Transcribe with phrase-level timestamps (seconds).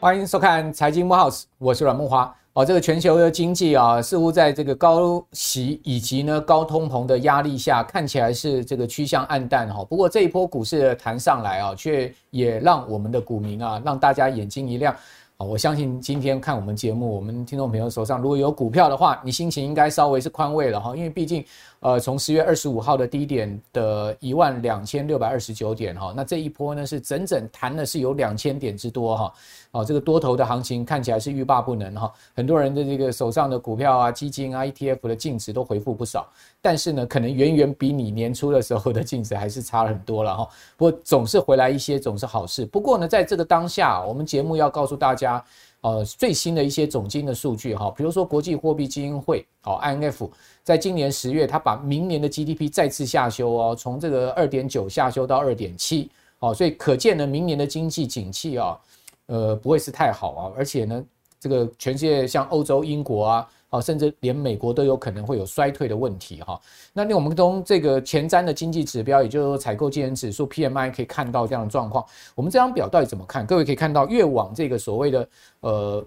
[0.00, 2.30] 欢迎收看财经慕 House，我是阮慕驊。
[2.52, 9.82] 哦，这个全球的经济啊，似乎在这个高息以及呢高通膨的压力下，看起来是这个趋向暗淡哈。
[9.82, 14.94] 不过这一波股市的弹上来啊，却也让我们的股民啊，让大家眼睛一亮。
[15.36, 21.44] 啊，我相信今天看我们节目，我们听众朋友手上如果有股票的话，你心情应该稍微是宽慰了哈，因为毕竟，
[21.84, 29.34] 呃，从十月二十五号的低点的一万两千六百二十九点哈，那这一波呢是整整弹的是有两千点之多哈，
[29.72, 36.26] 哦，这个多头的行情看起来是欲罢不能哈，很多人的这个手上的股票啊、基金啊、ETF 的净值都回复不少，
[36.62, 40.48] 但是呢，可能远远比你年初的时候的净值还是差了很多了哈。
[40.78, 42.64] 不过总是回来一些，总是好事。
[42.64, 45.44] 不过呢，在这个当下，我们节目要告诉大家。
[45.84, 50.30] 呃最新的一些总经的数据哈，比如说国际货币基金会哦 IMF
[50.62, 58.80] 在今年十月，它把明年的 GDP 再次下修哦，从这个二点九下修到二点七哦，所以可见呢，明年的经济景气啊，
[59.26, 61.04] 呃不会是太好啊，而且呢，
[61.38, 63.48] 这个全世界像欧洲、英国啊。
[63.74, 66.60] 哦，甚至连美国都有可能会有衰退的问题哈。
[66.92, 72.04] 那我们从这个前瞻的经济指标，也就是说采购经理指数 PMI 可以看到这样的状况。
[72.36, 73.44] 我们这张表到底怎么看？
[73.44, 76.06] 各位可以看到，越往这个所谓的呃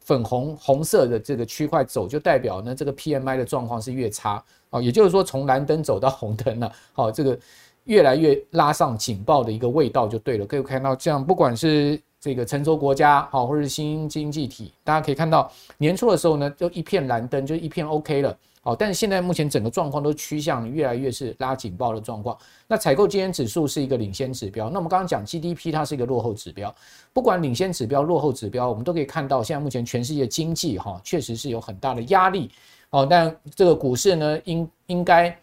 [0.00, 4.44] 粉红红色的这个区块走，就代表呢这个 PMI 的状况是越差。
[4.68, 6.70] 哦，也就是说从蓝灯走到红灯了。
[6.92, 7.38] 好，这个
[7.84, 10.44] 越来越拉上警报的一个味道就对了。
[10.44, 18.36] 各位看到这样，不管是这个成熟国家好，或者是新兴经济体，大家可以看到年初的时候呢，就一片蓝灯，就一片 OK 了。
[18.62, 22.36] 好，但是现在目前整个状况都趋向越来越是拉警报的状况。
[22.66, 26.74] 那采购经理指数是一个领先指标，那我们刚刚讲 GDP 它是一个落后指标。
[27.12, 32.50] 不管领先指标、落后指标，我们都可以看到，现在目前全世界经济哈确实是有很大的压力。
[32.90, 35.38] 哦，但这个股市呢，应应该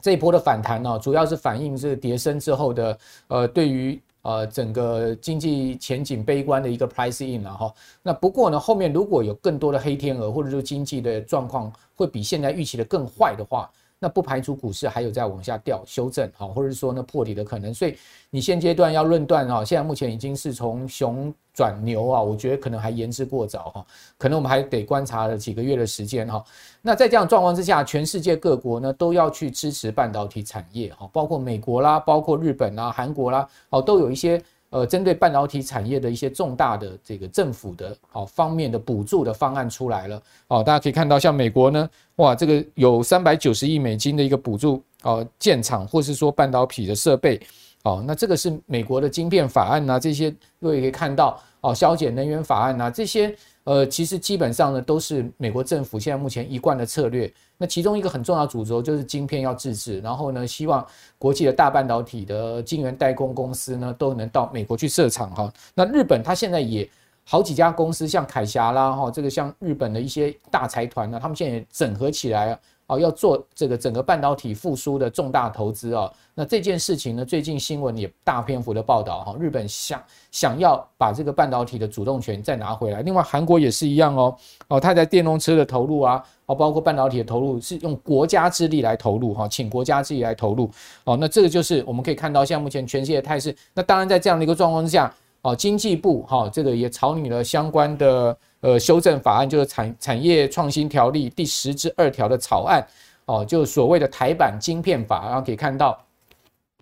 [0.00, 2.96] 这一波的反弹呢，主要是反映这个跌升之后的
[3.26, 4.00] 呃对于。
[4.26, 7.72] 呃，整个经济前景悲观的一个 price in 了哈。
[8.02, 13.70] 那不过呢，后面如果有更多的黑天鹅，或者说经济的状况会比现在预期的更坏的话。
[13.98, 17.96] 那不排除股市还有再往下掉修正，好，或者是说呢破底的可能，所以
[18.30, 23.86] 你现阶段要论断啊，现在目前已经是从熊转牛啊，我觉得可能还言之过早哈，
[24.18, 26.44] 可能我们还得观察了几个月的时间哈。
[26.82, 34.42] 那在这样状况之下，全世界各国呢都要去支持半导体产业哈，包括美国啦，包括日本啦、韩国啦，哦，都有一些。
[34.70, 47.40] 呃，针对半导体产业的一些重大的这个政府的好方面的补助的方案出来了，哦，大家可以看到，像美国呢，哇，这个有三百九十亿美金的一个补助，哦，建厂或是说半导体的设备，
[47.84, 53.34] 哦，那这个是美国的晶片法案呐，这些各位可以看到，哦，削减能源法案呐，这些。
[53.66, 57.30] 呃，其实基本上呢，都是美国政府现在目前一贯的策略。
[57.58, 60.86] 那其中一个很重要主轴就是晶片要自制，然后呢，希望
[61.18, 65.52] 国际的大半导体的晶圆代工公司呢，都能到美国去设厂哈。
[65.74, 66.88] 那日本它现在也
[67.24, 72.60] 好几家公司，像凯霞啦哈，这个像日本的一些大财团呢，他们现在也整合起来了。
[72.88, 83.02] 哦，要做这个整个半导体复苏的重大投资啊，那这件事情呢，最近新闻也大篇幅的报道哈，日本想想要把这个半导体的主动权再拿回来。
[83.02, 84.36] 另外，韩国也是一样哦，
[84.68, 90.70] 哦，他在电动车的投入啊，哦，包括半导体的投入是用国家之力来投入哈，请国家之力来投入。
[91.02, 93.52] 哦，那这个就是我们可以看到，像目前全世界的态势。
[93.74, 98.36] 那当然，在这样的一个状况之下，哦，经济部哈，这个也草拟了相关的。
[98.60, 102.84] 呃，修正法案就是产产业创新条例第十之二条的草案，
[103.26, 105.98] 哦，就所谓的台版晶片法，然后可以看到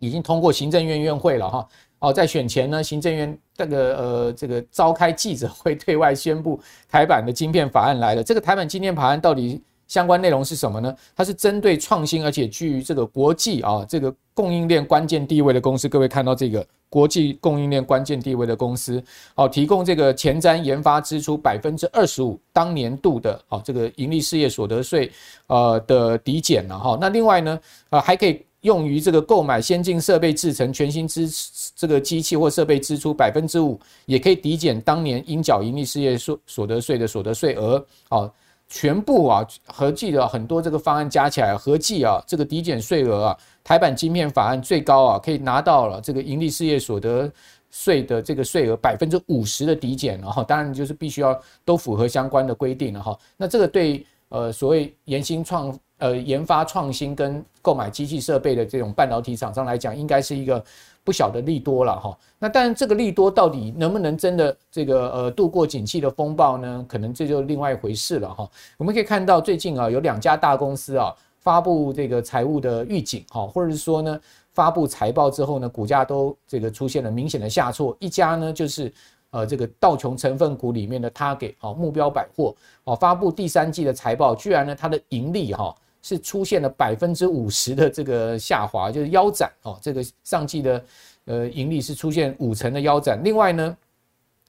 [0.00, 1.68] 已经通过行政院院会了哈，
[1.98, 8.22] 哦，在选前呢，行政院这个呃这个召开记者会对外宣布台版的晶片法案来了。
[8.22, 9.60] 这个台版晶片法案到底
[9.94, 10.96] 相关内容是什么呢？
[11.16, 16.66] 它是针对创新而且居于这个国际啊这个供应链关键地位的公司，各位看到这个。
[16.90, 19.02] 国际供应链关键地位的公司，
[19.34, 25.10] 好，提供这个前瞻研发支出百分之二十五当年度的，好，这个盈利事业所得税，
[25.48, 26.96] 呃的抵减了哈。
[27.00, 31.28] 那另外呢，呃，还可以用于这个购买先进设备制成全新支
[31.74, 38.32] 这个机器或设备支出百分之五，也可以抵减当年应缴盈利事业所所得税的所得税额，好。
[38.76, 47.30] 全部啊，合计的很多这个方案加起来，合计啊，这个抵减税额啊，台版晶片法案最高啊，可以拿到了这个盈利事业所得
[47.70, 50.42] 税的这个税额百分之五十的抵减了哈。
[50.42, 53.16] 当然就是必须要都符合相关的规定了哈。
[53.36, 60.64] 那这个对呃所谓研新创呃研发创新跟购买机器设备的这种半导体厂商来讲，应该是一个。
[61.04, 66.84] 不小的利多了哈，那但这个利多到底能不能真的这个呃度过景气的风暴呢？
[66.88, 68.50] 可能这就另外一回事了哈。
[68.78, 74.18] 我们可以看到最近啊有两家大公司啊发布这个财务的预警，哈，或者是说呢，
[74.54, 77.94] 发布财报之后呢，股价都这个出现了明显的下挫。
[78.00, 78.90] 一家呢就是
[79.30, 82.54] 呃这个道琼成分股里面的 Target 哦，目标百货
[82.84, 90.84] 哦，发布第三季的财报，居然呢它的盈利哈是出现了百分之五十的这个下滑，就是腰斩哦，这个上季的
[91.24, 93.20] 呃盈利是出现五成的腰斩。
[93.24, 93.76] 另外呢，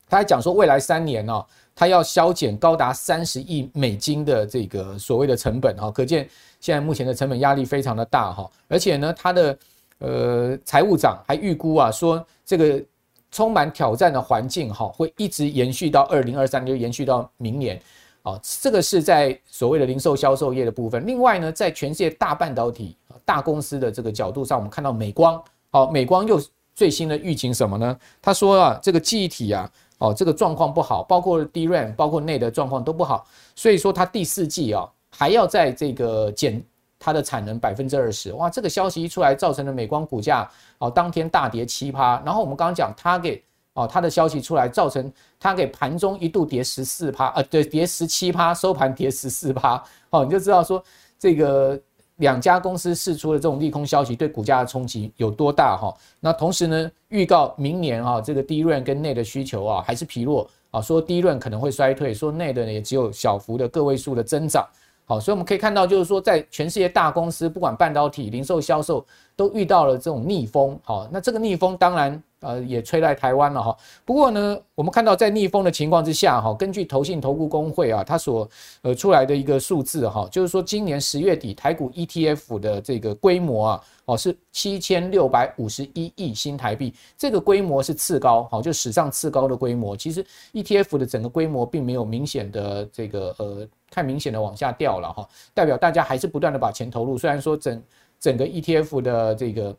[0.09, 1.43] 他还讲说未来三年哦。
[1.77, 6.25] 他要削减高达三十亿美金的这个所谓的成本哈，可见
[6.61, 9.57] 现在目前的成本压力非常的大哈，而且呢，他的
[9.97, 12.81] 呃财务长还预估啊说，这个
[13.29, 17.77] 充满挑战的环境哈会一直延续到二零二三年，就延续到明年
[18.25, 21.05] 啊，这个是在所谓的零售销售业的部分。
[21.05, 26.41] 另外呢，在全世界大半导体大公司的这个角度上，我们看到美光，好，美光又
[26.73, 27.97] 最新的预警什么呢？
[28.21, 29.71] 他说啊，这个记忆体啊。
[29.97, 33.25] 哦，这个状况不好，包括 DRAM，包括内的状况都不好，
[33.55, 36.61] 所以说它第四季啊还要在这个减
[36.99, 43.41] 它的产能百分之二十，哇，这个消息一出来，造成了美光股价哦当天大跌七趴，然后我们刚刚讲 Target
[43.75, 50.83] 哦，它的消息出来，造成它给盘中一度跌十四趴，呃，对，跌十七趴，收盘跌十四趴，哦，你就知道说
[51.19, 51.79] 这个。
[52.19, 55.93] 两家公司释出的这种利空消息，对股价的冲击有多大哈？
[56.21, 64.65] 那同时呢，预告明年啊，这个低润跟内的需求啊还是疲弱啊，说低润可能会衰退，说内的也只有小幅的个位数的增长。
[65.05, 69.05] 好，所以我们可以看到，就是说在全世界大公司，不管半导体、零售、销售，
[69.35, 70.79] 都遇到了这种逆风。
[70.83, 72.21] 好，那这个逆风当然。
[72.41, 73.75] 呃，也吹来台湾了哈。
[74.03, 78.47] 不过呢，我们看到在逆风的情况之下哈，根据投信投顾公会啊，它所
[78.83, 89.97] 呃出来的一个数字哈，就是说今年十月底台股 ETF 的这个规模啊，哦是七千六百五十一亿新台币，这个规模是次高，好，就史上次高的规模。
[89.97, 90.23] 其实
[90.53, 97.83] ETF 的整个规模并没有明显的这个呃太明显的往下掉了哈，代表大家还是不断的把钱投入，虽然说整
[98.19, 99.75] 整个 ETF 的这个。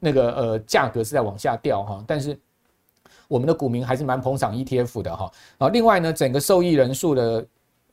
[0.00, 2.36] 那个呃价格是在往下掉哈，但是
[3.28, 5.30] 我们的股民还是蛮捧场 ETF 的哈。
[5.58, 7.46] 啊，另外呢，整个受益人数的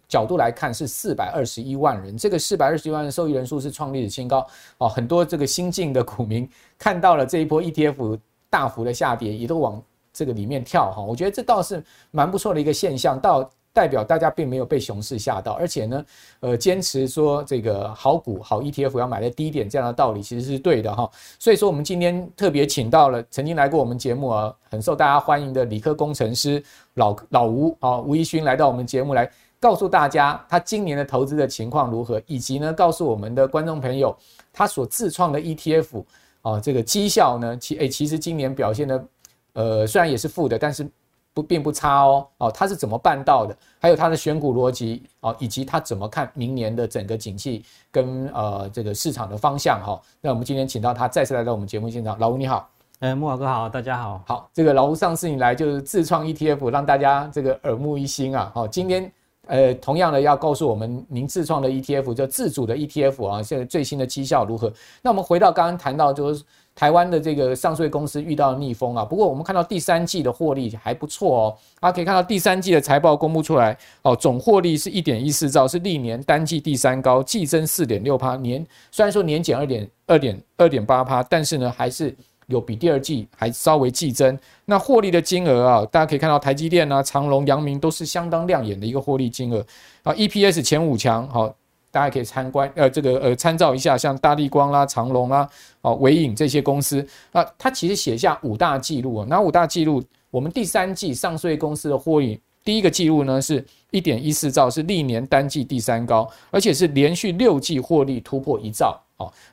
[0.07, 4.87] 角度来看是四百二十一万人，这个四百二十一万的受益人数是创历史新高哦。
[4.87, 8.17] 很多这个新进的股民看到了这一波 ETF
[8.49, 9.83] 大幅的下跌，也都往
[10.13, 11.01] 这个里面跳哈。
[11.01, 13.19] 我觉得这倒是蛮不错的一个现象。
[13.19, 16.05] 到代表大家并没有被熊市吓到，而且呢，
[16.41, 21.09] 呃，坚持说这个好股好 ETF 要买在低点这样的道理其实是对的哈。
[21.39, 26.61] 所以说我们今天特别请到了曾经来过我们节目啊，很受大家欢迎的理科工程师
[26.95, 34.13] 老老吴啊吴一勋来到我们节目来告诉大家他今年的投资的情况如何，以及呢告诉我们的观众朋友
[34.51, 36.03] 他所自创的 ETF
[36.41, 39.05] 啊这个绩效呢其诶其实今年表现的
[39.53, 40.85] 呃虽然也是负的，但是。
[41.33, 43.55] 不，并不差哦，哦，他是怎么办到的？
[43.79, 50.01] 还有他的选股逻辑哦，以及他怎么看明年的整个景气跟呃这个市场的方向哈、哦？
[50.19, 52.69] 那我们今天请到他再次来到我们节目现场，老吴你好，
[52.99, 59.11] 哎，木老哥好，大家好，好，这个老吴上次你来就是自创 ETF，让大家这个耳目一新啊，好，今天
[59.47, 64.71] 呃同样的要告诉我们您自创的 ETF 就自主的 ETF 啊，现在最新的绩效如何？
[65.01, 66.43] 那我们回到刚刚谈到就是。
[66.73, 82.15] 台湾的这个上税公司遇到逆风啊，不过我们看到第三季的获利还不错哦，大家可以看到第三季的财报公布出来哦，总获利是一点一四兆，是历年单季第三高，季增四点六趴，年虽然说年减二点二点二点八趴，但是呢还是
[82.47, 84.37] 有比第二季还稍微季增。
[84.65, 89.63] 那获利的金额啊，大家可以看到台积电啊、长荣、阳明都是相当亮眼的一个获利金额
[90.03, 91.53] 啊，EPS 前五强好。
[91.91, 95.47] 大家可以参观，呃，这个呃，参照一下，像大力光啦、长隆啦、
[95.81, 99.27] 哦、伟影这些公司啊，它其实写下五大纪录啊。
[99.29, 100.01] 那五大纪录？
[100.29, 108.97] 我们第三季上市公司的获利，第一个纪录呢是一点一四兆，是历年单季第三高，而且是连续六季获利突破一兆。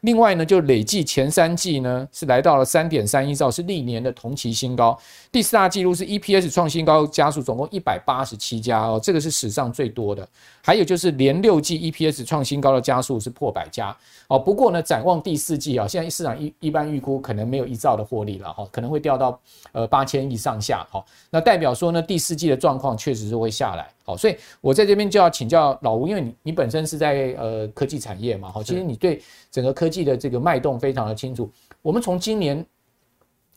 [0.02, 4.96] 另外呢，就累计前三季呢是来到了三点三一兆，是历年的同期新高。
[5.32, 10.26] 第四大纪录是 EPS 创新高加速总共一百八十七家哦，这个是史上最多的。
[10.62, 13.96] 还有就是连六季 EPS 创新高的加速是破百家
[14.28, 14.38] 哦。
[14.38, 19.40] 不过呢，展望第四季啊，现在市场一一般预估可能没有一兆的获利了哈，可能会掉到
[19.72, 21.04] 呃八千亿上下哈。
[21.30, 23.90] 那代表说呢，第四季的状况确实是会下来。
[24.08, 31.50] 好，所以我在这边就要请教老吴，因为你你本身是在呃科技产业嘛，哈，其实你对整个科技的这个脉动非常的清楚。
[31.82, 32.64] 我们从今年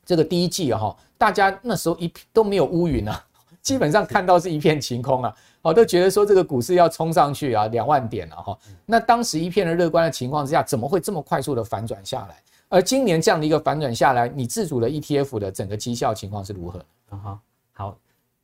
[0.05, 3.25] 这个第一季哈，大家那时候一都没有乌云啊，
[3.61, 8.59] 基本上看到是一片晴空啊，好，都觉得说这个股市要冲上去啊，两万点了哈。
[8.85, 12.35] 那当时一片的乐观的情况之下，怎么会这么快速的反转下来？
[12.67, 16.83] 而今年这样的一个反转下来，你自主的 ETF 的整个绩效情况是如何？
[17.07, 17.39] 好，
[17.71, 17.97] 好。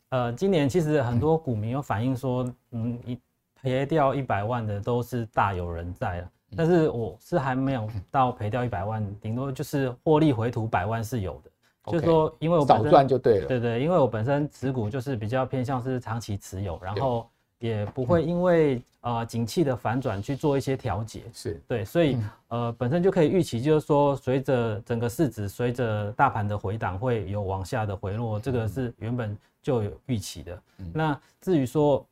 [0.10, 3.20] 呃，今年其实很多股民有反映说，嗯，一
[3.62, 6.32] 赔掉一百万的都是大有人在了。
[6.56, 11.52] 但是我是还没有到赔掉一百万，顶多就是获利回吐百万是有的。
[11.92, 13.48] 就是说，因为我少赚就对了。
[13.48, 21.24] 对对，因为我本身持股就是比较偏向是长期持有，然后也不会因为呃景气的反转去做一些调节。
[21.34, 30.62] 是对，所以呃本身就可以预期，就是说随着整个市值随着大盘的回档会有往下的回落，这个是原本就有预期的。
[30.94, 32.06] 那至于说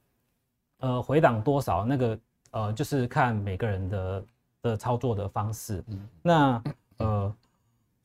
[0.79, 2.19] 呃回档多少，那个
[2.51, 4.25] 呃就是看每个人的
[4.61, 5.83] 的操作的方式。
[6.21, 6.63] 那
[6.97, 7.35] 呃。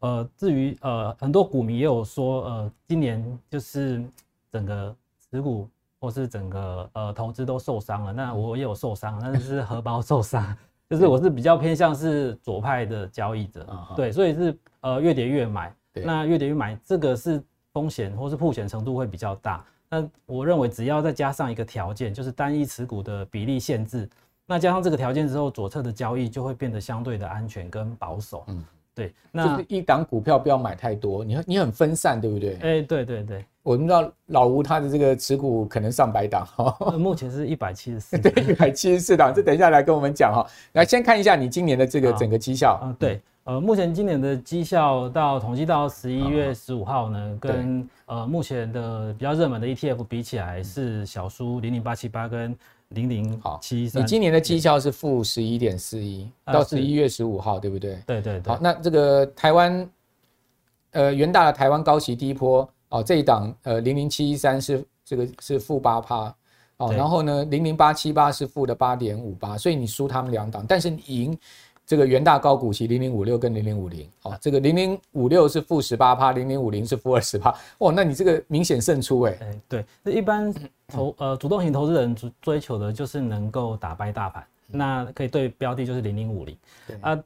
[0.02, 4.02] 呃，至于呃，很多股民也有说，呃，今年就是
[4.50, 4.96] 整个
[5.30, 5.68] 持股
[6.00, 8.12] 或是整个呃投资都受伤了。
[8.12, 10.56] 那我也有受伤，但是是荷包受伤，
[10.90, 15.72] 就是我是比较偏向是左派的交易者，对，所以是呃越跌越买。
[15.92, 17.42] 那越跌越买，这个是
[17.72, 19.64] 风险或是破险程度会比较大。
[19.88, 24.08] 那我认为只要再加上一个条件，就是单一持股的比例限制，
[24.46, 28.44] 那加上这个条件之后，左侧的交易就会变得相对的安全跟保守。
[28.46, 28.64] 嗯。
[28.94, 32.54] 对，那一档股票不要买太多，你你很分散，对不对？
[32.56, 40.46] 哎、欸，对对对，我们知道老吴他的这个持股可能上百档哈，目前是一百七十四， 对，一百七十四档，这等一下来跟我们讲哈。
[40.72, 42.78] 来先看一下你今年的这个整个绩效。
[42.82, 52.56] 啊，对，呃，目前今年的绩效到统计到十一月十五号呢，跟呃目前的比较热门的 ETF 比起来是小输零零八七八跟。
[52.90, 57.96] 零零好七三，你今年的绩效是负十一点四一，到十一月十五号，对不对？
[58.04, 58.52] 对对对。
[58.52, 59.88] 好，那这个台湾，
[60.90, 66.34] 呃，元大的台湾高息低波哦，这一档呃零零七一三是这个是负八趴
[66.76, 71.38] 哦，然后呢零零八七八是负的八点五八，所以你输他们两档，但是你赢。
[71.86, 79.60] 这个元大高股息零零五六跟零零五零，哦，这个零零五六是负十八趴，零零五零是负二十趴，哦，那你这个明显胜出哎、欸欸。
[79.68, 80.54] 对，那一般
[80.86, 86.56] 投呃主动型投资人追追求的就是能够打败大盘，那可以对标的就是零零五零
[87.00, 87.20] 啊。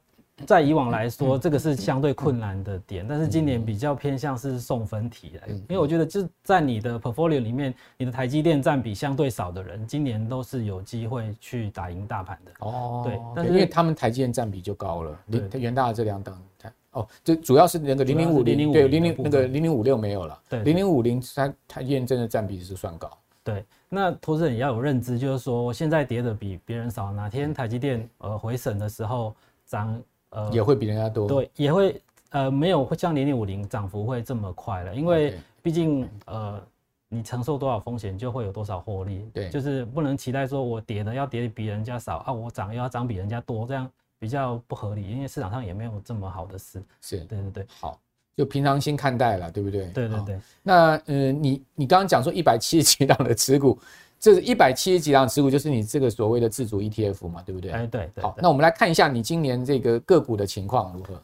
[0.45, 12.51] 在以往来说，这个是相对困难的点，但是今年比较偏向是送分题来，因为我觉得就是在你的 portfolio 里面，你的台积电占比相对少的人，今年都是有机会去打赢大盘的。
[12.59, 15.19] 哦，对，但是因为他们台积电占比就高了，
[15.53, 16.43] 元大的这两档，
[16.91, 23.09] 哦，就主要是那个零零五零，对，零零那个零零五六没有了，对，零零五零它台积电真的占比是算高。
[23.41, 29.33] 对，那投资人也要有认知，就是说现在跌的比别人少，哪天台积电呃回审的时候
[29.65, 29.97] 涨。
[30.29, 36.61] 呃，也会比人家多，对，也会呃，没有会像零零五零涨幅会这么快了，因为毕竟呃，
[37.07, 43.89] 你承受多少风险就会有多少获利，对，就是不能期待说我跌的要跌比人家少啊，我涨又要涨比人家多，这样
[44.19, 47.19] 比较不合理，因为市场上也没有这么好的事，是。
[47.21, 47.97] 对对对，好，
[48.35, 49.87] 就平常心看待了，对不对？
[49.91, 53.79] 对对对，那呃，你你刚刚讲说一百七十七 档的持股。
[54.19, 57.71] 这是一百七十几档持股，就是你这个所谓的自主 ETF 嘛，对不对？
[57.71, 58.23] 哎，对，对。
[58.23, 61.21] 好，那我们来看一下你今年这个个股的情况如何？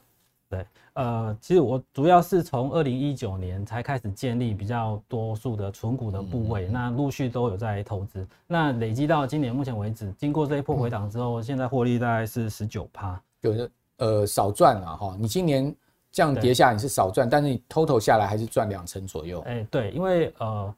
[0.49, 8.27] 对，呃，其实我主要是从二零一九年才开始建立比较多数的存股的部位，嗯、那陆续都有在投资。
[8.45, 15.15] 那累积到今年目前为止，经过这一波回档之后，嗯、现在获利大概是十九趴，就是呃少赚了哈。
[15.17, 15.73] 你今年
[16.11, 19.39] 这样跌下，你是少赚，但是你 total 下来还是赚两成左右。
[19.47, 20.75] 哎，对，因为呃。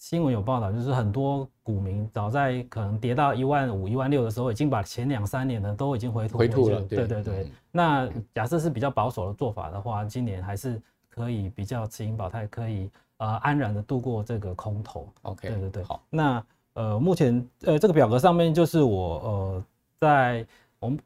[0.00, 6.80] 新闻有报道，就是很多股民早在可能跌到一万五、一万六的时候，已经把前两三年的都已经回吐回吐了。
[6.80, 7.52] 对对对。
[7.70, 10.80] 那假设是比较保守的做法的话，今年还是
[11.10, 15.06] 可以比较持盈保泰，可以呃安然的度过这个空头。
[15.20, 15.82] OK，对对对。
[15.84, 16.42] 好，那
[16.72, 19.64] 呃目前呃这个表格上面就是我呃
[20.00, 20.46] 在
[20.78, 20.98] 我们。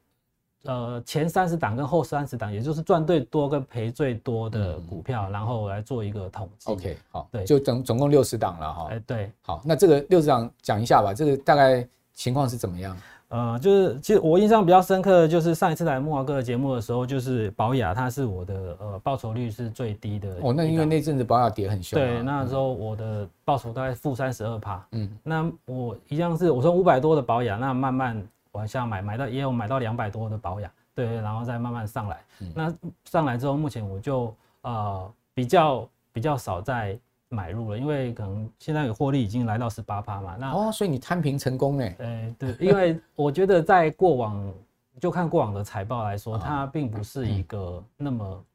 [0.65, 6.71] 呃，前三十档跟后三十档，也就是赚最多跟赔最多的股票，嗯、然后来做一个统计。
[6.71, 8.87] OK，好，对，就总总共六十档了哈。
[8.89, 12.97] 哎，对，好，那这个六十档讲一下吧，这个大概情况是怎么样？
[13.27, 20.29] 呃，就是其实我印象比较深刻的就是上一次来木华哥的节目的时候，就是宝雅，它是我的呃报酬率是最低的。
[20.41, 22.05] 哦，那因为那阵子宝雅跌很凶，啊。
[22.05, 24.85] 对，那时候我的报酬大概负三十二趴。
[24.91, 28.27] 嗯，那我一样是我说五百多的保雅，那慢慢。
[28.55, 32.23] 往下买，买到也有买到两百多的保养，对，然后再慢慢上来。
[32.39, 36.97] 嗯、那上来之后，目前我就呃比较比较少再
[37.27, 40.37] 买入了，因为可能现在有获利已经来到十八趴嘛。
[40.39, 41.95] 那哦，所以你摊平成功哎。
[41.99, 44.53] 呃，对，因为我觉得在过往
[45.01, 48.45] 就看过往的财报来说，它并不是一个那么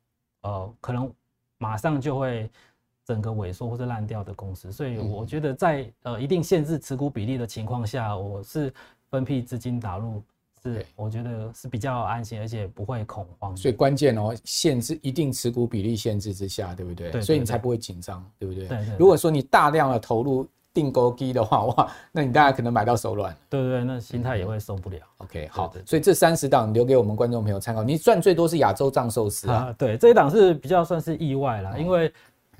[0.41, 1.13] 呃可能
[1.59, 2.51] 马上就会
[3.05, 8.73] 整个萎缩或者烂掉的公司，所以我觉得在呃一定限制持股比例的情况下，我是。
[9.11, 10.23] 分批资金打入
[10.63, 13.57] 是，我觉得是比较安心，而且不会恐慌。
[13.57, 17.07] 所以关键哦，限制一定持股比例限制之下，对不对？
[17.07, 17.23] 对，对，对。
[17.23, 18.67] 所以你才不会紧张，对不对？
[18.69, 23.35] 对，对，如果说你大量的投入定钩机的话，哇，那你大概可能买到手软。
[23.49, 24.99] 对对对，那心态也会受不了。
[25.19, 27.83] OK，好，所以这三十档留给我们观众朋友参考。
[27.83, 29.75] 你赚最多是亚洲藏寿司啊，啊？
[29.79, 32.13] 对，这一档是比较算是意外啦，因为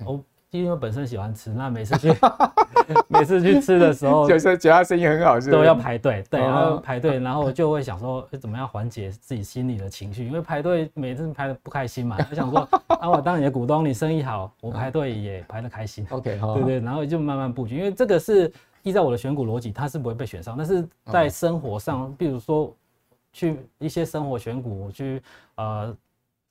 [0.05, 0.19] 我。
[0.51, 2.13] 因为本身喜欢吃，那每次去
[3.07, 10.25] 每次去吃的时候， 就是觉得他生意很好，是都要排队，对，然后排队，然后就会想说，怎么样缓解自己心里的情绪？
[10.25, 16.05] 因为排队每次排的不开心嘛，就想说，啊，我当你的股东，你生意好，我排队也排的开心。
[16.11, 18.51] OK，对对，然后就慢慢布局，因为这个是
[18.83, 22.75] 依照我的选股逻辑，它是不会被选上，但是在生活上，比如说
[23.31, 25.21] 去一些生活选股，去
[25.55, 25.95] 呃。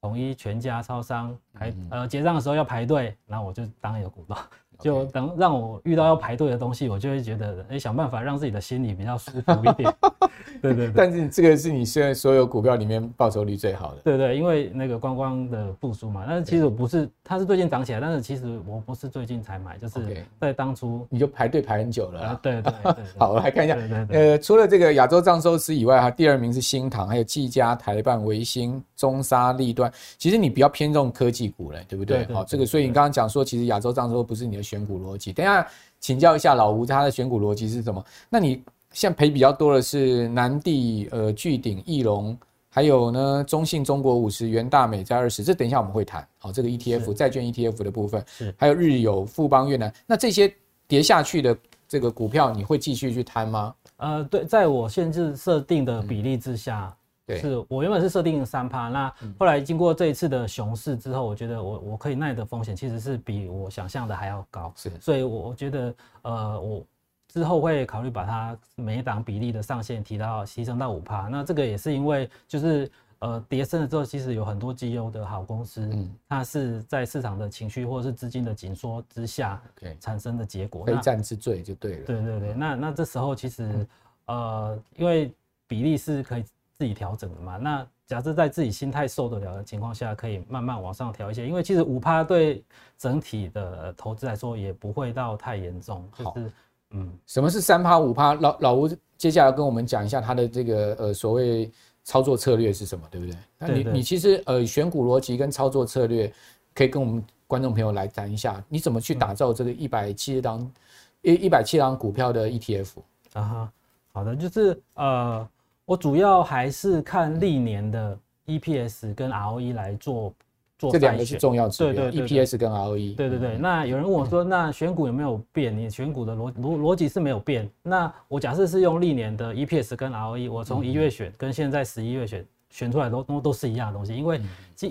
[0.00, 4.37] 统一、全家、超商排呃结账的时候要排队，然后我就当一个股东。
[4.80, 9.92] 就等让我遇到要排队的东西，我就会觉得，哎，想办法让自己的心里比较舒服一点。
[10.62, 10.92] 对对对。
[10.94, 14.00] 但是这个是你现在所有股票里面报酬率最好的。
[14.04, 16.25] 对对，因为那个观光的复苏嘛。
[16.26, 22.38] 但是其实我不是，它是最近涨起来，但是其实我不是最近才买，就是在当初你就排队排很久了。
[22.42, 23.04] 对对对。
[23.18, 23.76] 好，我来看一下。
[24.10, 29.92] 呃，除了这个亚洲藏寿司以外，哈，第二名是新唐，还有技嘉、台半、微星、中沙、立端。
[30.16, 32.25] 其实你比较偏重科技股嘞，对不对？
[32.32, 34.62] 好，这个所以你刚刚讲说，其实亚洲藏寿不是你的。
[34.71, 35.67] 选股逻辑，等一下
[35.99, 38.05] 请教一下老吴，他的选股逻辑是什么？
[38.29, 38.62] 那你
[38.93, 46.25] 现在赔比较多的是南地、呃巨鼎、翼龙，还有呢中信、中国五十、元大美在二十，这等一下我们会谈。
[46.39, 50.55] 好，这个 ETF 债券 ETF 的部分，是还有日有、富邦、越南，那这些
[50.87, 51.57] 跌下去的
[51.89, 53.75] 这个股票，你会继续去摊吗？
[53.97, 56.87] 呃，对，在我限制设定的比例之下。
[56.87, 56.97] 嗯
[57.38, 66.84] 是我原本是设定三趴，那后来经过这一次的熊市之后，我觉得我我可以耐的风险其实是比我想象的还要高，是，所以我我觉得呃我
[67.28, 79.60] 之后会考虑把它每一档比例的上限提到提升到五趴，那这个也是因为就是呃跌升了之后，其实有很多绩优的好公司，嗯，它是在市场的情绪或者是资金的紧缩之下
[80.00, 83.87] 产生的结果，非战之罪就对了，对对对，那那这时候其实
[84.26, 85.32] 呃因为
[85.66, 86.44] 比例是可以。
[86.80, 92.64] 自己调整的嘛，那假设在自己心态受得了的情况下，可以慢慢往上调一些，因为其实五趴对
[92.96, 96.08] 整体的投资来说也不会到太严重。
[96.16, 96.52] 就是，
[96.93, 98.32] 嗯，什么是三趴五趴？
[98.32, 98.88] 老老吴
[99.19, 101.71] 接下来跟我们讲一下他的这个呃所谓
[102.02, 103.36] 操作策略是什么，对不对？
[103.58, 106.32] 那你你其实呃选股逻辑跟操作策略，
[106.75, 110.73] 可以跟我们观众朋友来谈一下，你怎么去打造这个一百七十档
[111.21, 112.88] 一一百七十档股票的 ETF
[113.34, 113.43] 啊？
[113.43, 113.73] 哈，
[114.12, 115.47] 好的，就是呃。
[115.91, 120.33] 我主要还是看历年的 EPS 跟 ROE 来做
[120.79, 122.05] 做，这两个是重要指标。
[122.05, 123.17] 对对，EPS 跟 ROE。
[123.17, 123.59] 对对对。
[123.59, 125.76] 那有人问我说，那选股有没有变？
[125.76, 127.69] 你选股的逻逻逻辑是没有变。
[127.83, 134.15] 那我假设是用历年的 EPS 跟 ROE，我从一月选跟现在十一月选选出来都都都是一样的东西。
[134.15, 134.41] 因为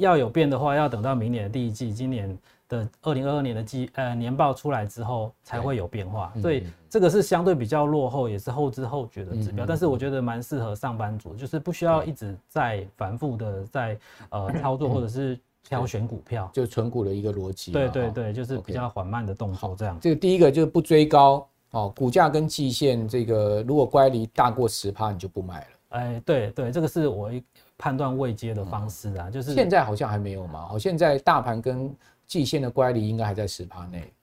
[0.01, 2.37] 要有变的话，要等到明年的第一季，今年。
[2.69, 9.65] 的二零二二年的季呃年报出来之后才会有变化，所以这个是相对比较落后，也是后知后觉的指标。
[9.65, 13.97] 但是我觉得蛮适合上班族，就是不需要一直在反复的在
[14.29, 17.71] 呃操作或者是挑选股票，就存股的一个逻辑。
[17.71, 19.97] 对对对，就是比较缓慢的动作这样。
[19.99, 25.67] 这个第一个就是不追高哦，股价跟季线这个如果乖离大过十趴，你就不买了。
[25.89, 27.43] 哎，对对，这个是我一
[27.75, 31.91] 判断未接的方式啊，就是现在好像还没有嘛，好，现在大盘跟
[32.29, 34.13] 季线的乖离应该还在十趴内，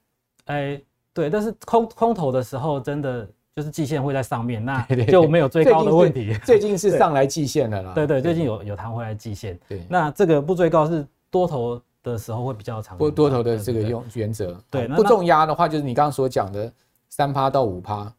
[0.45, 0.81] 哎，
[1.13, 6.33] 对，但是空空头的时候，真的就是季线会在上面，那 就没有最高的问题。
[6.45, 9.59] 最近是上来季线了啦，对对，最近有有弹回来季线。
[9.69, 12.97] 对，那这个不追高是多头的时候会比较长。
[12.97, 16.73] 不多头的这个用原则，对，不重压的话，就是你刚刚所讲的
[17.09, 18.15] 三趴到五趴。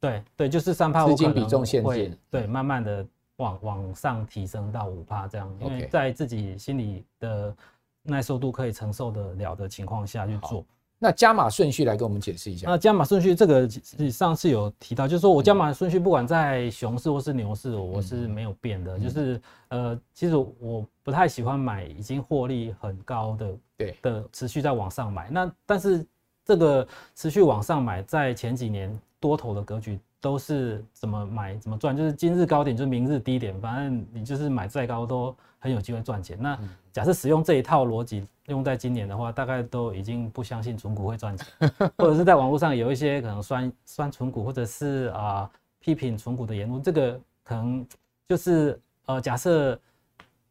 [0.00, 1.06] 对对，就是三趴。
[1.06, 2.18] 资金比重限制。
[2.28, 7.54] 对，慢慢的往往上提升到五趴这样，因为在自己心里的。
[8.02, 10.64] 耐受度可以承受得了的情况下去做。
[11.00, 12.68] 那加码顺序来给我们解释一下。
[12.68, 13.68] 那加码顺序这个
[14.10, 18.98] 上次有提到，就是说我加码顺序不管在熊市或是牛市，我是没有变的。
[18.98, 25.30] 就是呃，其实我不太喜欢买已经获利很高的，对的持续在往上买。
[25.30, 26.04] 那但是
[26.44, 26.84] 这个
[27.14, 36.36] 持续往上买，在前几年多头的格局都是怎么买怎么赚，就是今日高点就是明日低点，反正你就是买再高都很有机会赚钱。
[36.40, 36.58] 那
[36.92, 41.46] 假设使用这一套逻辑用在今年的话，大概都已经不相信存股会赚钱，
[41.98, 47.86] 或者是在网络上有一些可能酸酸存股，或者是啊、呃、批评存股的言论，这个可能
[48.26, 49.78] 就是呃假设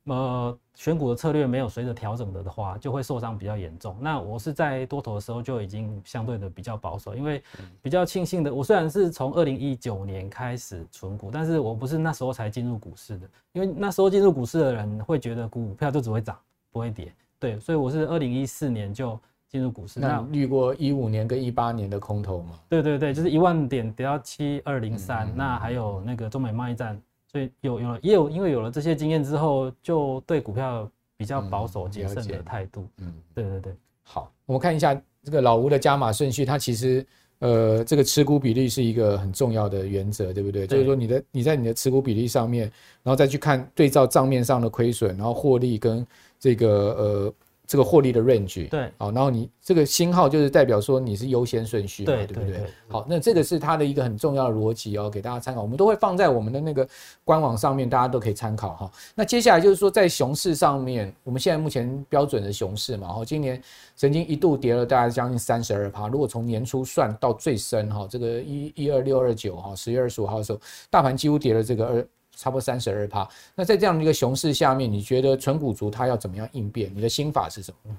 [0.08, 3.96] 呃选股的策略没有随着调整的的话，就会受伤比较严重。
[4.00, 7.42] 那我是在多头的时候就已经相对的比较保守，因为
[7.82, 16.38] 比较庆幸的，我虽然是从二零一九年开始存股，但是我不是那时候才进入股市的，因为那时候进入股市的人会觉得股票就只会涨。
[16.70, 20.00] 不会跌，对，所以我是二零一四年就进入股市。
[20.00, 22.60] 那遇过一五年跟一八年的空头吗？
[22.70, 32.88] 对对对，就是一万点跌到七二零三，那还有那个中美贸易战，所以有有了也有因为有了这些经验之后，就对股票比较保守谨慎的态度。
[33.00, 33.74] 嗯，对对对。
[34.04, 37.06] 好，我们看一下这个老吴的加码顺序，它其实。
[37.40, 40.66] 呃，这个持股比例是一个很重要的原则，对不对？
[40.66, 42.64] 对就是说，你的你在你的持股比例上面，
[43.04, 46.04] 然后再去看对照账面上的亏损，然后获利跟
[46.40, 47.34] 这个呃。
[47.68, 55.62] 这个获利的 range 对，好，然后你这个星号就是代表说你是优先顺序嘛，对，对不对好，那这个是它的一个很重要的逻辑哦，给大家参考。
[55.62, 56.88] 我们都会放在我们的那个
[57.26, 58.92] 官网上面，大家都可以参考哈。
[59.14, 63.62] 那接下来就是说，在熊市上面，我们现在目前标准的熊市嘛，哈，今年
[63.98, 66.08] 曾经一度跌了大概将近三十二趴。
[66.08, 72.08] 如果从年初算到最深哈，这个一一二六二九哈，十月二十五号的时候，大盘几乎跌了这个二。
[72.38, 73.28] 差不多三十二趴。
[73.56, 76.90] 那在这样的一个熊市下面，你觉得纯股族他要怎么样应变？
[76.96, 77.78] 你的心法是什么？
[77.86, 77.96] 嗯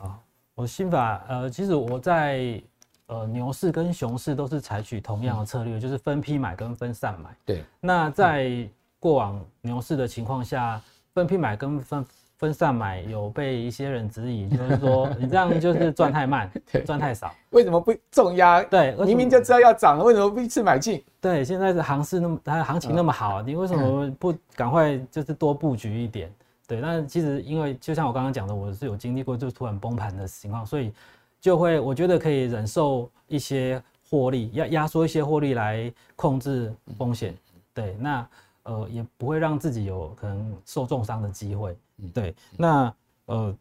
[0.00, 0.18] 哼，啊，
[0.54, 2.60] 我的心法，呃，其实我在
[3.06, 7.30] 呃牛市跟熊市都是采取同样的策略，嗯、就是分批买跟分散买。
[7.46, 7.64] 对。
[7.80, 10.80] 那在过往牛市的情况下，
[11.14, 12.04] 分批买跟分
[12.38, 16.50] 分散买有被一些人质疑，就是说 你这样就是赚太慢，
[16.86, 17.34] 赚太少。
[17.50, 18.62] 为什么不重压？
[18.62, 21.02] 对，明明就知道要涨了，为什么不一次买进？
[21.20, 26.32] 对，现在是行市那么，它行情那么好，你为什么不赶快就是多布局一点？
[26.66, 30.92] 对，那其实因为就像我刚刚讲的，我是有经历过就突然崩盘的情况，所以
[31.40, 37.34] 就会我觉得可以忍受一些获利，压压缩一些获利来控制风险。
[37.74, 38.28] 对，那
[38.62, 41.76] 呃也不会让自己有可能受重伤的机会。
[42.14, 42.94] 对，那
[43.26, 43.54] 呃，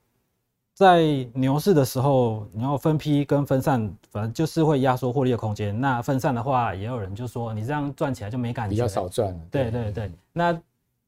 [0.73, 5.79] 在牛市的时候，你要分批跟分散，反正就是会压缩获利的空间。
[5.79, 9.35] 那分散的话，也有人就说你这样赚起来就没感觉，比较少赚。
[9.49, 10.11] 对对对。
[10.31, 10.55] 那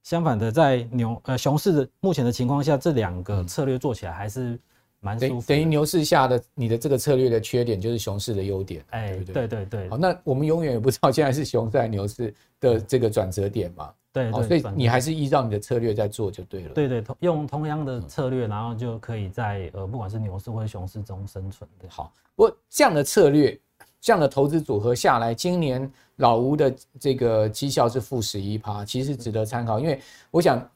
[0.02, 4.60] 相反的，在牛呃熊市的目前的情况下，这两个策略做起来还是
[5.02, 5.48] 蛮舒服。
[5.48, 8.84] 等于牛市下的你的这个策略的缺点，就是熊市的优点。
[8.90, 9.90] 哎，对对对。
[9.90, 13.94] 好，那我们永远也不知道现在是熊市还是牛市的这个转折点嘛。
[14.12, 16.70] 对，对，所以你还是依照你的策略在做就对了。
[16.74, 21.70] 对对，同用同样的策略，然后就可以在呃不管是牛市或者熊市中生存。
[21.80, 23.56] 对，好，不过这样的策略，
[24.02, 29.80] 这样的投资组合下来，今年老吴的这个绩效是负十一趴，其实值得参考。
[29.80, 30.68] 因为我想，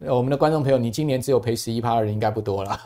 [0.00, 2.78] 我们的观众朋友，你今年只有赔十一趴的人应该不多了。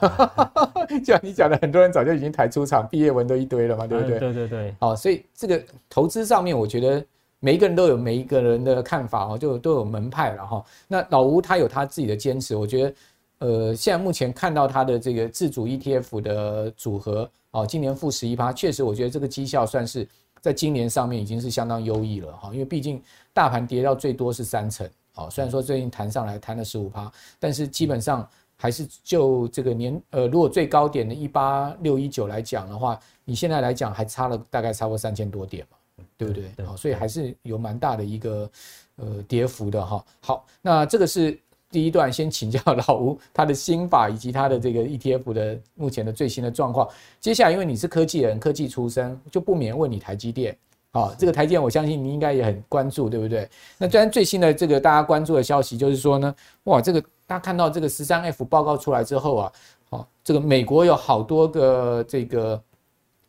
[1.04, 4.20] 就像你讲的，很多人早就已经抬出场，毕业文都一堆了嘛，对不对？
[4.20, 4.74] 对对对。
[4.78, 7.04] 好，所以这个投资上面，我觉得。
[7.40, 10.64] 每一个人都有每一个人的看法哦，就都有门派了哈。
[10.88, 12.94] 那老吴他有他自己的坚持，我觉得，
[13.38, 20.08] 呃，现在目前看到他的这个自主 ETF 的组合哦，今年负十一趴，确实我觉得这个绩效算是
[20.40, 22.50] 在今年上面已经是相当优异了哈。
[22.52, 35.75] 因为毕竟大盘跌到最多是三成哦，虽然说最近弹上来弹了十五趴，但是基本上还是就这个年呃，如果最高点的一八六一九来讲的话，你现在来讲还差了大概差不多三千多点嘛。
[36.18, 36.50] 对不对？
[36.64, 38.50] 好，所以还是有蛮大的一个
[38.96, 40.04] 呃跌幅的哈。
[40.20, 41.38] 好，那这个是
[41.70, 46.88] 第一段，先请教老吴他的心法以及他的这个 ETF 的目前的最新的状况。
[47.20, 50.56] 接下来，因为你是科技人，科技出身，就不免问你台积电。
[50.92, 53.46] 好，这个台积电，我相信你应该也很关注，对不对？
[53.76, 59.52] 那虽然最新的这个大家关注的消息就是说呢，哇，这个大家看到这个十三 F 报告出来之后啊，
[59.90, 62.58] 好，这个美国有好多个这个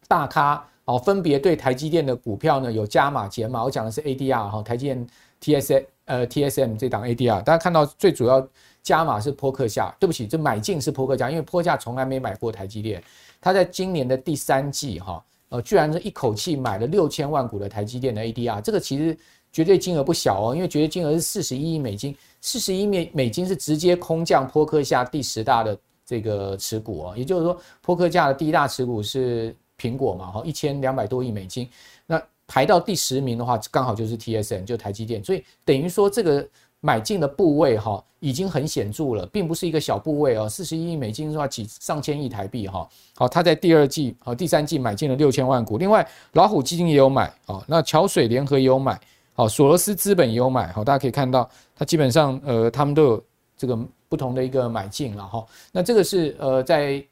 [0.07, 0.65] 大咖。
[0.89, 3.61] 好，分别对台积电的股票呢有加码减码。
[3.61, 5.07] 我讲的是 ADR 哈，台积电
[5.43, 8.47] TSM 呃 TSM 这档 ADR，大家看到最主要
[8.81, 13.03] 加码是波克夏，对不起，这买进是波克夏，因为波克夏从来没买过台积电，
[13.41, 19.17] 他在今年的第三季哈，呃，居然是一口气买了六千万股的台积电的 ADR，这个其实
[19.51, 29.53] 绝对金额不小哦，因为绝对金额是四十一亿美金，四十一美美金是直接空降波克夏第十大的这个持股哦，也就是说波克夏的第一大持股是。
[29.77, 31.69] 苹果嘛，哈，一千两百多亿美金，
[32.05, 36.47] 那排到第十名的话，刚好就是 TSM，就台积电，所以等于说这个
[36.79, 48.99] 买进的部位哈，已经很显著了，并不是一个小部位哦，四十一亿美金的话，几上千亿台币哈，好，他在第二季和第三季买进了六千万股，另外老虎基金也有买，哦，那桥水联合也有买，
[49.33, 53.23] 好，索罗斯资本也有买，好，大家可以看到，它基本上呃，他们都有
[53.57, 57.05] 这个不同的一个买进了哈，那这个是呃在。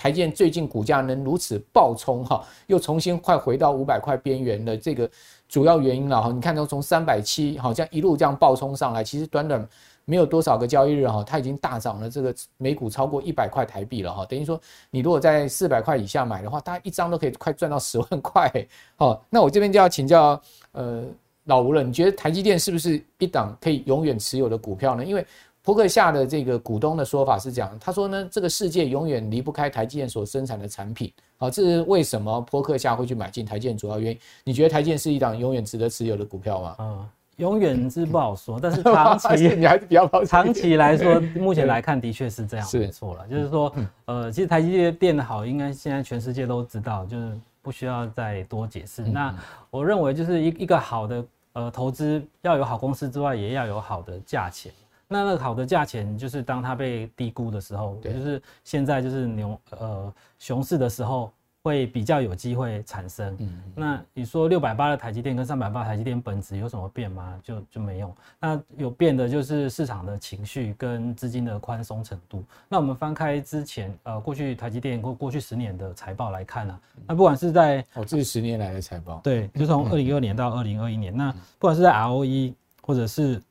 [0.00, 5.08] 台积电最近股价能如此暴冲哈，又重新快回到五百块边缘的这个
[5.46, 6.32] 主要原因了哈。
[6.32, 9.68] 你看到从三百七好像一路这样暴冲上来，其实短短
[10.06, 14.24] 没有多少个交易日哈，它已经大涨了这个每股超过一百块台币了哈。
[14.24, 14.58] 等于说
[14.90, 18.50] 你如果在四百块以下买的话，大家一张都可以快赚到十万块。
[18.96, 20.40] 好，那我这边就要请教
[20.72, 21.04] 呃
[21.44, 25.04] 老吴了，你觉得台积电是不是一档可以永远持有的股票呢？
[25.04, 25.26] 因为
[25.62, 34.18] 波克夏的这个股东的说法是这样，他说呢，这个世界永远离不开台积电所生产的产品，好，这是为什么扑克夏会去买进台积电主要原因。
[34.44, 36.76] 你觉得台积电是一档永远值得持有的股票吗？
[36.78, 40.24] 嗯，永远是不好说，但是长期 你还是比较保。
[40.24, 43.28] 长期来说，目前来看的确是这样，没错了。
[43.28, 43.72] 就是说，
[44.06, 49.02] 呃，其实台积电变得好，应该现在全世界都知道，就是不需要再多解释。
[49.02, 49.34] 那
[49.68, 54.72] 我认为，就是一一个好的呃投资，要有好公司之外，也要有好的价钱。
[55.12, 63.36] 那那个好的价钱，就是当它被低估的时候，对就是现在就是牛呃熊市的时候，会比较有机会产生。
[63.40, 67.36] 嗯，那你说六百八的台积电跟三百八台积电本质有什么变吗？
[67.42, 68.14] 就就没用。
[68.38, 72.44] 那有变的就是市场的情绪跟资金的宽松程度。
[72.68, 83.42] 那我们翻开之前呃过去台积电或过去十年的财报来看啊，那不管是在哦这是十年来的财报，对，就从二零二二年到二零二一年，那不管是在 ROE 或者是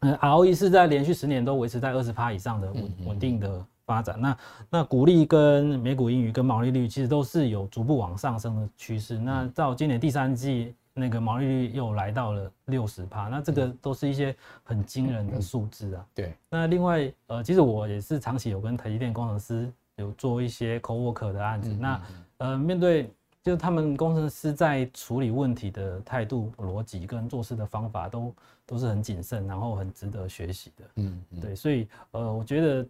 [0.00, 4.20] 嗯，ROE 是在连续十年都维持在二十趴以上的稳稳定的发展。
[4.20, 4.36] 那
[4.70, 9.18] 那股利跟每股盈余跟毛利率其实都是有逐步往上升的趋势。
[9.18, 16.06] 那到今年第三季，那个毛利率又来到了六十趴，那这个都是一些很惊人的数字啊。
[16.14, 16.34] 对。
[16.48, 21.76] 那另外，呃，其实我也是长期有跟台积电工程师有做一些 cowork 的案子。
[21.78, 22.00] 那
[22.38, 28.34] 呃，面对就是他们工程师在处理问题的态度、逻辑跟做事的方法都。
[28.66, 30.84] 都是很谨慎，然后很值得学习的。
[30.94, 32.88] 嗯，对，所以呃，我觉得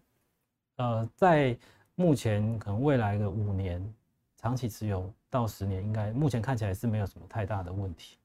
[0.76, 1.56] 呃，在
[1.94, 3.82] 目前可能未来的五年，
[4.36, 8.18] 长期持有到十年，应该目前看起来是没有什么太大的问题。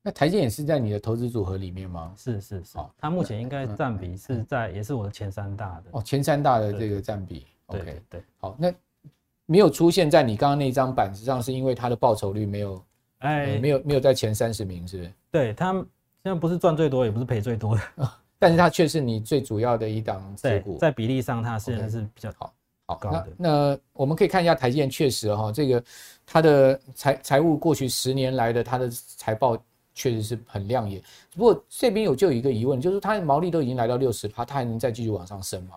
[0.00, 2.14] 那台积也是在你的投资组合里面吗？
[2.16, 5.90] 是是是，它目前应该占比是在，也是我的前三大的。
[5.90, 7.46] 哦，前三大的这个占比。
[7.68, 8.24] 对对对。
[8.38, 8.72] 好，那
[9.46, 12.84] 没有出现在你刚刚那张板子上，是因为它的报酬率没有，
[13.18, 15.12] 哎，没有没有在前三十名，是不是？
[15.30, 15.84] 对，它。
[16.26, 17.82] 现在不是赚最多，也不是赔最多的，
[18.40, 20.78] 但是它却是你最主要的一档持股。
[20.78, 22.50] 在比例上，它现在是比较好
[22.86, 23.28] 好高的。
[23.36, 25.84] 那，那我们可以看一下台积电，确实哈，这个
[26.24, 29.54] 它的财财务过去十年来的它的财报
[29.92, 30.98] 确实是很亮眼。
[31.36, 35.76] 不过这边有就有一个疑问，就是它的毛利都已经来到六十趴，它还能再继续往上升吗？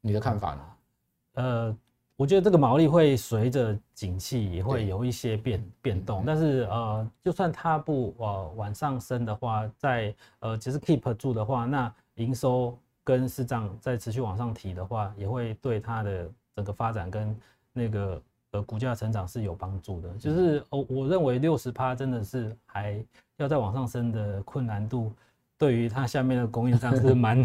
[0.00, 0.62] 你的看法呢？
[1.34, 1.76] 呃。
[2.16, 17.36] 我觉得这个毛利会随着景气也会有一些变变动，但是呃，就算它不呃往上升的话，在呃其实 keep 住的话，那营收跟市账在持续往上提的话，也会对它的整个发展跟
[17.72, 18.22] 那个
[18.52, 20.08] 呃股价成长是有帮助的。
[20.16, 23.04] 就是我我认为六十趴真的是还
[23.38, 25.12] 要再往上升的困难度，
[25.58, 27.44] 对于它下面的供应商是蛮。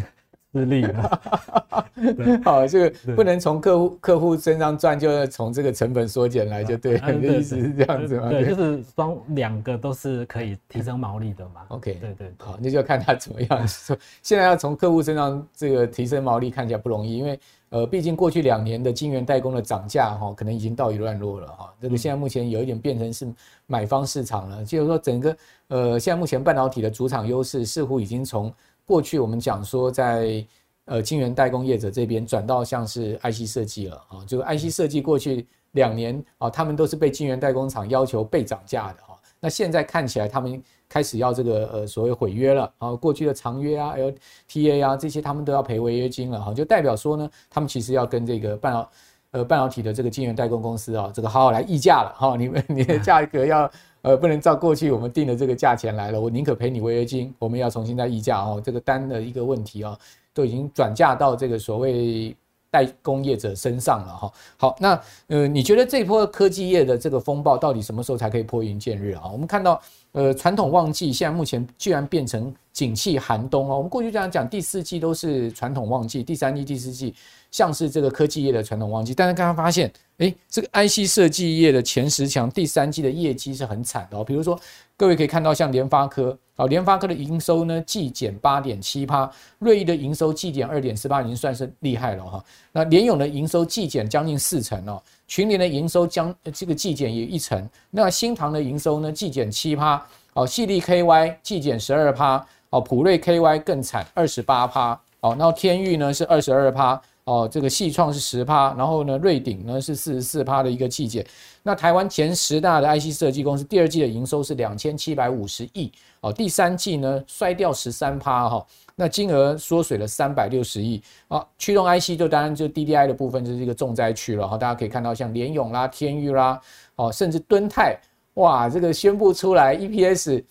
[0.52, 1.22] 自利了，
[2.44, 6.94] 好，这个不能从客户客户身上赚，就要从这个成本缩减来，就对。
[6.94, 8.30] 你的意思是这样子吗？
[8.30, 11.62] 对，就是双两个都是可以提升毛利的嘛。
[11.68, 13.96] OK，对对，好，那就看他怎么样 说。
[14.24, 21.72] 现在要从客户身上这个提升毛利，看起来不容易，因为呃，毕竟过去两年的晶圆代工的涨价哈，可能已经到一段落了哈。
[21.80, 23.32] 这个现在目前有一点变成是
[23.68, 28.52] 买方市场了，就是说整个呃，现在目前半导体的主场优势似乎已经从。
[28.90, 30.44] 过去我们讲说，在
[30.86, 39.16] 呃晶圆代工业者这边转到像是 IC 设计了啊，就是 IC 设计过去两年啊，他们都是被晶圆代工厂要求被涨价的哈。
[39.40, 48.92] 那现在看起来他们开始要这个呃所谓毁约了啊，过去的长约啊、LTA 啊这些他们都要赔违约金了哈，就代表说呢，他们其实要跟这个半导
[49.30, 53.72] 呃半导体的这个晶圆代工公司啊，这个好好来议价了哈，你们你的价格要。
[54.02, 58.62] 呃，不能照过去我们定的这个价钱来了，我宁可赔你违约金，我们要重新再议价哦。
[58.64, 59.98] 这个单的一个问题啊，
[60.34, 62.36] 都已经转嫁到这个所谓
[62.72, 64.32] 代工业者身上了哈。
[64.58, 69.30] 好，那呃，你觉得这波科技业的这个风暴到底什么时候才可以拨云见日啊？
[69.32, 69.82] 我们看到。
[70.12, 73.78] 呃，传统旺季现在目前居然变成景气寒冬哦。
[73.78, 77.14] 我们过去这样讲，第四季都是传统旺季，第三季、第四季
[77.52, 79.14] 像是这个科技业的传统旺季。
[79.14, 84.24] 但是刚刚发现，诶，这个 IC 设计业的前十强，第三季的业绩是很惨的哦。
[84.24, 84.60] 比如说，
[84.98, 92.44] 各位可以看到，像联发科，啊，联发科的营收呢季减八点七趴，瑞昱的营收季减二点四八，已经算是厉害了哈。
[92.72, 95.02] 那联咏的营收季减将近四成哦。
[95.28, 111.24] 群联的营收将这个季减也一成，那新唐的营收呢季减七趴，哦，矽力 KY 季减十二趴，哦，普瑞 KY 更惨二十八趴，哦，然后天钰呢是二十二趴，哦，这个矽创是十趴，然后呢瑞鼎呢是四十四趴的一个季减。
[111.62, 118.66] 那台湾前十大的 IC 设计公司第二季的营收是两千七百五十亿，哦，第三季呢衰掉十三趴哈。
[118.96, 126.60] 那金额缩水了三百六十亿啊，驱动 IC 就当然就 DDI 的部分就是一个重灾区了哈，大家可以看到像联咏啦、天钰啦，
[126.96, 127.96] 哦，甚至敦泰，
[128.34, 130.44] 哇，这个宣布出来 EPS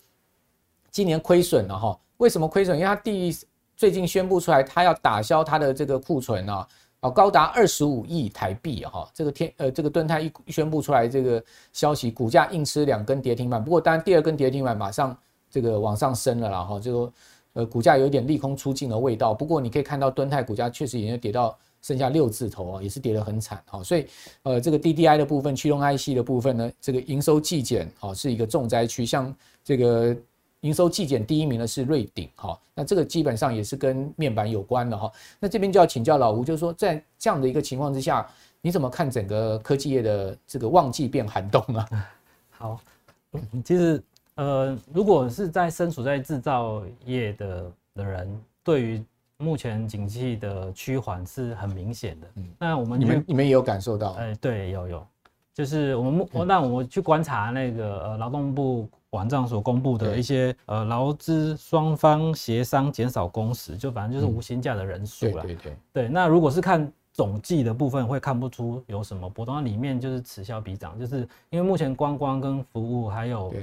[0.89, 2.77] 今年亏损了哈，为什么亏损？
[2.77, 3.27] 因为它第
[3.79, 6.67] 最近宣布出来，它要打消它的这个库存啊，
[6.99, 9.09] 啊，高达二十五亿台币哈。
[9.13, 13.63] 这个天呃，这个敦泰一宣布出来这个消息，股价硬吃两根跌停板。
[13.63, 15.17] 不过当然第二根跌停板马上
[15.49, 17.13] 这个往上升了啦哈，这个
[17.53, 19.33] 呃股价有点利空出尽的味道。
[19.33, 21.57] 不过你可以看到敦泰股价确实已经跌到。
[21.81, 24.05] 剩下六字头啊，也是跌得很惨哈，所以
[24.43, 29.05] 呃，这个 DDI 的部分、驱动 IC 的部分呢，这个营收季减啊，是一个重灾区。
[29.05, 30.13] 像这个
[30.61, 35.11] 营收季减第一名的是瑞鼎哈，那这个基本上也是跟面板有关的哈。
[35.39, 38.27] 那这边就要请教老吴，就是说在这样的一个情况之下，
[38.61, 41.89] 你怎么看整个科技业的这个旺季变寒冬啊？
[42.51, 42.81] 好，
[43.63, 44.03] 其实
[44.35, 49.03] 呃，如果是在身处在制造业的的人，对于
[49.37, 52.27] 目前景气的趋缓是很明显的。
[52.35, 54.11] 嗯，那我们你们你们也有感受到？
[54.13, 55.07] 哎，对，有有，
[55.53, 65.43] 就是我们我那我们去观察那个呃劳动部网站所公布的一些呃劳资双方协商减少工时，就反正就是无薪假的人数了。
[65.43, 66.07] 对对对。
[66.07, 69.55] 那如果是看总计的部分，会看不出有什么波动。
[69.55, 73.53] 那里面就是此消彼长，就是因为目前观光跟服务还有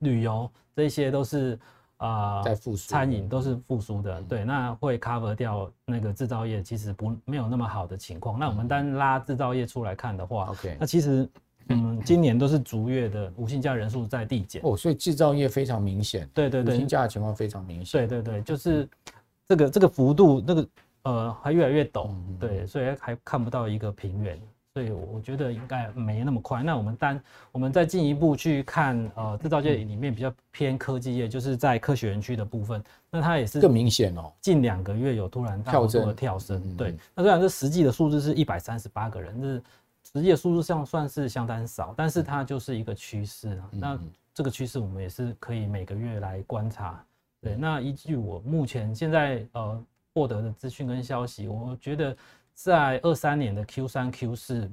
[0.00, 1.58] 旅游这些都是。
[2.00, 8.38] 啊，在复苏，餐饮都是复苏的，对，那会 cover 掉那个制造业其实不没有那么好的情况。
[8.38, 11.28] 那我们单拉制造业出来看的话那其实
[11.70, 18.88] 嗯，今年都是逐月的无薪假人数在递减哦，所以制造业非常明显，对对对，无薪假的情况非常明显，对对对，就是
[19.48, 20.68] 这个这个幅度那个
[21.04, 24.38] 呃还越来越陡，对，所以还看不到一个平原。
[24.72, 26.62] 所以我觉得应该没那么快。
[26.62, 32.80] 那我们单我们再进一步去看，呃，制造业里面比较偏科技业，就是在科学园区的部分，
[33.10, 34.32] 那它也是更明显哦。
[34.40, 36.96] 近两个月有突然大幅度的跳升，对。
[37.16, 39.60] 那虽然这实际的数字是一百三十八个人，就是
[40.12, 43.68] 实际的数字上算是相当少，但是它就是一个趋势啊。
[43.72, 43.98] 那
[44.34, 47.04] 这个趋势我们也是可以每个月来观察。
[47.40, 47.56] 对。
[47.56, 52.16] 那依据我目前现在呃获得的资讯跟消息，我觉得。
[52.52, 54.70] 在二三年的 Q 三 Q 四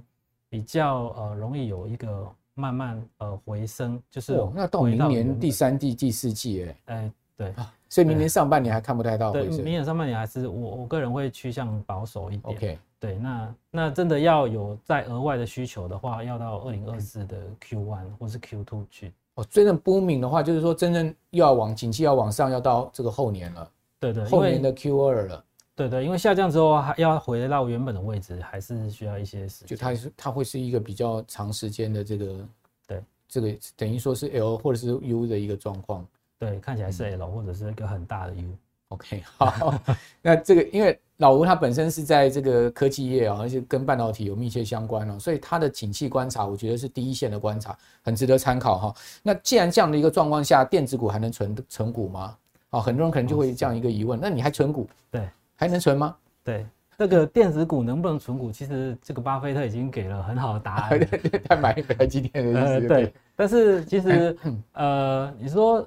[0.49, 7.53] 比较呃容易有一个慢慢呃回升，就是哦，那到明年第三季第四季哎哎对，
[7.87, 9.51] 所以明年上半年还看不太到回升。
[9.51, 12.57] 对，明年上半年还是我我个人会趋向保守一点。
[12.57, 19.13] OK，对，那那真的要有再额外的需求的话，要到二零二四的 Q one 或是 Q two 去。
[19.35, 23.71] 哦，真正 booming 的话，就是说真正又要往景气要往上，要到这个后年了。
[23.99, 25.43] 对对，后年的 Q 二了。
[25.75, 29.67] 对对，因为下降之后还要回到原本的位置，还是需要一些时间。
[29.67, 32.47] 就它是它会是一个比较长时间的这个，
[32.87, 36.03] 对，这个等于说是 L 或者是 U 的一个状况。
[36.39, 38.57] 对，看起来是 L 或者是一个很大的 U。
[38.87, 39.73] OK，好，
[40.23, 48.95] 那这个因为老吴他本身是在这个科技业啊，而且跟半导体有密切相关哦，所以他的景气观察，我觉得是第一线的观察，很值得参考哈。
[49.23, 52.35] 那既然这样的一个状况下，电子股还能存存股吗？
[52.69, 54.87] 啊，很多人可能就会这样一个疑问，那你还存股？
[55.11, 55.27] 对。
[55.59, 56.15] 还能存吗？
[56.43, 56.63] 对，
[56.95, 58.51] 那个电子股能不能存股？
[58.51, 60.99] 其实这个巴菲特已经给了很好的答案。
[61.49, 62.87] 他买台积电的意思。
[62.87, 64.37] 对，但是其实
[64.73, 65.83] 呃，你说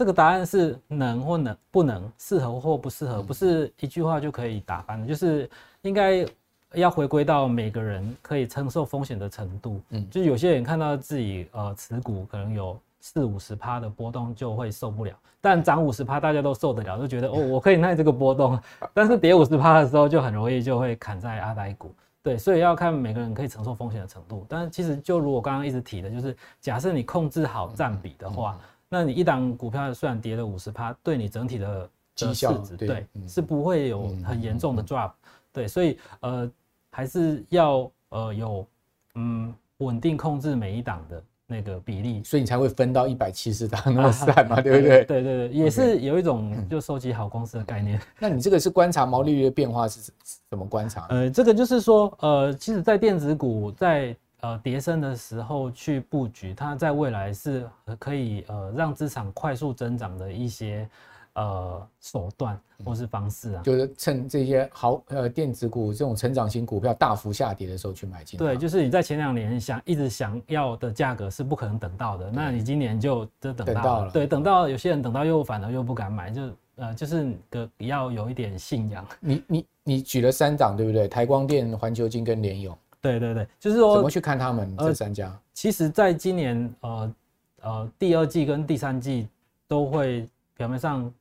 [0.00, 5.46] 这个答案是能或能不能，适合或不适合，不是一句话就可以打翻的，就是
[5.82, 6.26] 应该
[6.72, 9.78] 要回归到每个人可以承受风险的程度。
[9.90, 15.12] 嗯，就是有些人看到自己呃持股可能有四五十趴的波动就会受不了。
[15.38, 18.58] 但涨五十趴大家都受得了，就觉得哦，我可以耐这个波动。
[18.94, 21.94] 但是跌五十趴的时候就很容易就会砍在阿呆股。
[22.22, 24.46] 对，所以要看每个人可以承受风险的程度。
[24.48, 28.58] 但是其实就如我刚刚一直提的，就是假设你控制好占比的话，
[28.90, 35.12] 那你一档股票虽然跌了五十趴，对你整体的绩效对是不会有很严重的 drop。
[35.50, 36.50] 对，所以呃
[36.90, 38.66] 还是要呃有
[39.14, 41.22] 嗯稳定控制每一档的。
[41.52, 45.04] 那个比例，所以你才会分到一百七十档那么散嘛， 对不对？
[45.04, 48.00] 对对对，也是有一种就收集好公司的概念。
[48.20, 50.12] 那你这个是观察毛利率的变化是
[50.48, 51.08] 怎么观察？
[51.08, 60.88] 呃，这个就是说，呃，其实，在电子股在呃跌升的时候去布局，它在未来是可以呃让资产快速增长的一些。
[61.34, 68.36] 呃，手段或是方式啊，就是趁这些好呃电子股这种成长型股票大幅下跌的时候去买进。
[68.36, 74.10] 对，就是你在前两年想一直想要的价格是不可能等到的，那你今年就就等到到了。
[74.10, 76.42] 对，等到有些人等到又反而又不敢买，就
[76.74, 79.06] 呃就是个要有一点信仰。
[79.20, 81.06] 你你你举了三档对不对？
[81.06, 82.76] 台光电、环球金跟联咏。
[83.00, 85.26] 对对对，就是说怎么去看他们这三家？
[85.26, 87.14] 呃，其实，在今年呃
[87.62, 89.28] 呃第二季跟第三季
[89.66, 91.12] 都会表面上。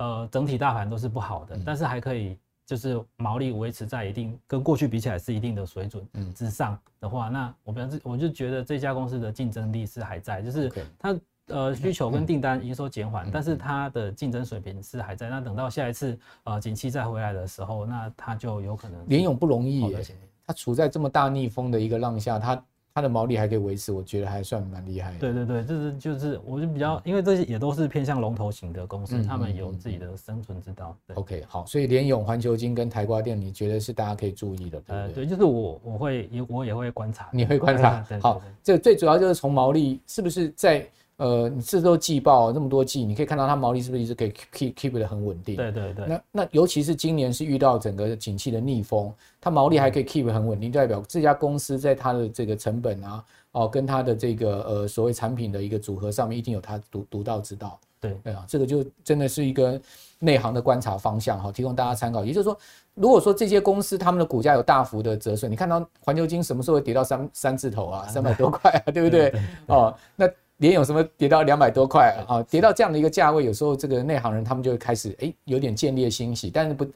[0.00, 15.28] 呃，整体大盘都是不好的，但是还可以，就是毛利维持在一定跟过去比起来是一定的水准之上的话，那我表示我就觉得这家公司的竞争力是还在，就是它呃需求跟订单营收减缓，但是它的竞争水平是还在。
[15.28, 19.04] 那等到下一次呃景气再回来的时候，那它就有可能。
[19.08, 20.04] 联勇不容易耶，
[20.48, 22.60] 它处在这么大逆风的一个浪下，它。
[22.94, 25.18] 它的毛利还可以维持，我觉得还算蛮厉害的。
[25.20, 30.96] 对对对，就是就是，我就比较，因为这些也都是偏向龙头型的公司，他们有自己的生存之道。
[31.14, 35.12] OK，好，所以联咏、环球金跟台瓜店，你觉得是大家可以注意的，对不对？
[35.14, 38.04] 对，就是我我会也我也会观察，你会观察。
[38.20, 40.84] 好，这最主要就是从毛利是不是在。
[41.18, 45.56] 呃，你这都季报那么多季，你可以看到它毛利是不是一直可以 keep keep 得很稳定？
[45.56, 46.06] 对对对。
[46.06, 57.76] 那那尤其是今年是遇到整个景气的逆风，它毛利还可以 keep 很稳定，代表这家公司在它的这个成本啊，哦，跟它的这个呃所谓产品的一个组合上面，一定有它独独到之道。
[58.00, 59.80] 对对啊，这个就真的是一个
[60.20, 62.24] 内行的观察方向哈，提供大家参考。
[62.24, 62.56] 也就是说，
[62.94, 69.32] 如果说这些公司他们的股价有大幅的折损，你看到环球金什么时候会跌到三三字头啊，三百多块啊， 对不对？
[69.66, 70.30] 哦，那。
[70.58, 72.42] 连有什么跌到两百多块啊？
[72.42, 76.86] 跌到这样的一个价位，有时候这个内行人他们就会开始哎，有点见猎欣喜，但是不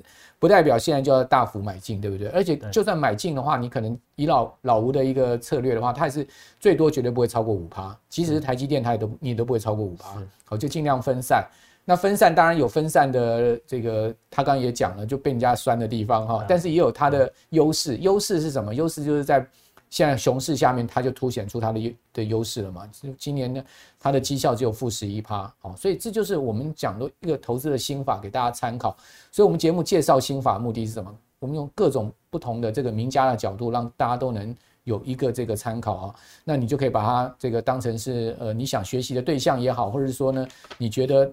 [0.41, 2.27] 不代表现在就要大幅买进，对不对？
[2.29, 6.27] 而且就算买进的话，你可能以老老吴的一个策略的话，它也是
[6.59, 7.97] 最多绝对不会超过五趴。
[8.09, 10.09] 即使是台积电，它也都你也都不会超过五趴。
[10.45, 11.47] 好，就尽量分散。
[11.85, 17.97] 那分散当然有分散的这个，他刚刚也讲了，就被人家酸的地方哈，但是也有它的优势。
[17.99, 18.75] 优势是什么？
[18.75, 19.47] 优势就是在。
[19.93, 22.91] 现在熊市下面，它就凸显出它的优的优势了嘛？
[23.19, 23.63] 今年呢，
[24.01, 28.97] 它的绩效只有负十一趴，哦，所以这就是我们讲的一个投资的心法，给大家参考。
[29.31, 31.15] 所以，我们节目介绍心法目的是什么？
[31.41, 36.15] 我们用各种不同的这个名家的角度，让大家都能有一个这个参考啊。
[36.43, 41.31] 那你就可以把它这个当成是呃你想学习的对象也好，或者是说呢，你觉得。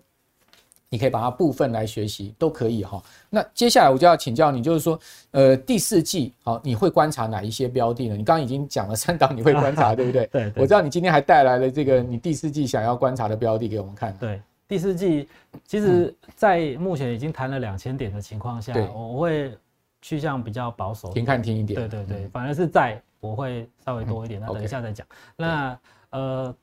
[0.91, 3.01] 你可以把它部分来学习，都可以哈。
[3.29, 4.99] 那接下来我就要请教你，就是说，
[5.31, 8.15] 呃，第四季好，你会观察哪一些标的呢？
[8.15, 10.25] 你刚刚已经讲了三档，你会观察， 对不对？
[10.31, 10.51] 对。
[10.55, 14.17] 我知道你今天还带来了这个你第四季想要观察的标的给我们看。
[14.19, 15.29] 对，第四季
[15.63, 19.55] 其实，在目前已经谈了两千点的情况下，我会
[20.01, 21.87] 趋向比较保守，停看听一点。
[21.87, 25.05] 对对对，反而是在我会稍微多一点，那等一下再讲。
[25.37, 25.79] 那
[26.09, 26.55] 呃，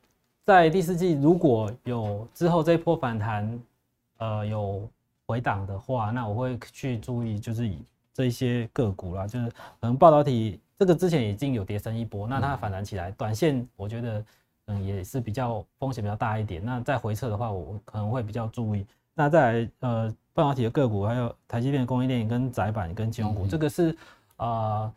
[0.44, 3.56] 在第四季如果有之后这一波反弹。
[4.18, 4.88] 呃，有
[5.26, 7.78] 回档的话，那我会去注意，就是以
[8.12, 14.24] 这一些个股啦，就是可能半导体这个之前已经有跌升一波，那它反弹起来，短线我觉得
[14.66, 16.64] 嗯也是比较风险比较大一点。
[16.64, 18.86] 那再回撤的话，我可能会比较注意。
[19.14, 23.96] 那再来呃半导体的个股，还有台积电的供应链跟窄板跟金融股，这个是
[24.36, 24.92] 呃。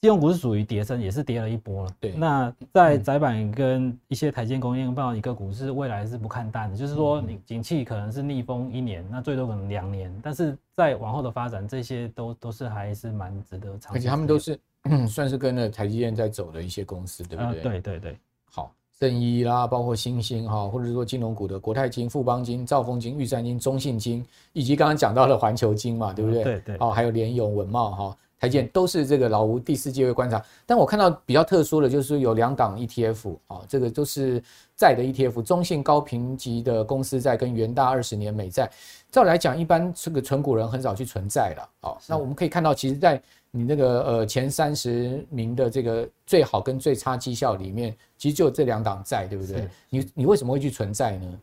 [0.00, 1.90] 金融股是属于跌升，也是跌了一波了。
[1.98, 13.94] 对，那在窄板跟一些台积供应链半导体个股是未来是不看淡的，就是说你景气可能是逆风一年，那最多可能两年，但是在往后的发展，这些都都是还是蛮值得长。
[13.94, 14.58] 而且他们都是
[15.08, 17.62] 算是跟着台积电在走的一些公司，对不对？
[17.62, 18.18] 对对对。
[18.44, 18.70] 好，
[19.00, 26.44] 正一啦，包括新兴哈，或者是说金融股的国泰金、富邦金、兆丰金、玉山金、中信金，以及刚刚讲到的环球金嘛，对不对？
[26.44, 26.76] 对对。
[26.80, 28.16] 哦，还有联咏、文茂哈。
[28.38, 34.42] 台建都是这个老吴第四季会观察，但我看到比较特殊的就是有两档 ETF 啊，这个都是
[34.76, 38.70] 债的 ETF，中信高评级的公司债跟元大二十年美债。
[39.10, 41.96] 照来讲，一般这个存股人很少去存债了啊。
[42.06, 43.18] 那我们可以看到，其实，在
[43.50, 49.66] 你那个呃前三十名的这个最好跟最差绩效里面，其实就这两档债，对不对？
[49.88, 51.40] 你你为什么会去存债呢？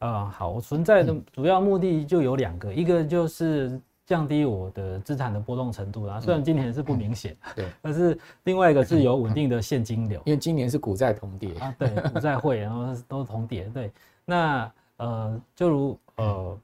[0.00, 3.80] 啊，好，我存在的主要目的就有两个，一个就是。
[4.06, 11.52] 降低我的资产的波动程度啊，虽然今年是不明显， 对， 但是另外一个是有稳定的现金流，因为今年是股债同跌。
[11.54, 13.90] 啊，对，股债汇然后都同跌，对，
[14.24, 16.56] 那呃，就如呃，